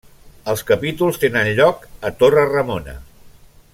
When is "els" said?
0.53-0.63